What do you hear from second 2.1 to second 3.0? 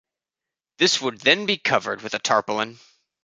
a tarpaulin.